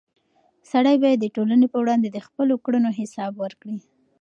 [0.71, 3.77] سړی باید د ټولنې په وړاندې د خپلو کړنو حساب ورکړي.